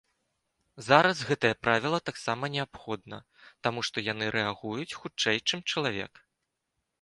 [0.85, 3.19] Зараз гэтае правіла таксама неабходна,
[3.67, 6.13] таму што яны рэагуюць хутчэй, чым чалавек.